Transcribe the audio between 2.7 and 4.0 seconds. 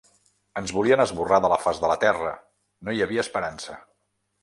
no hi havia esperança.